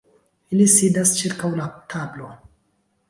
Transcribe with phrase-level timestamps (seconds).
[0.55, 2.31] Ili sidas ĉirkaŭ la tablo.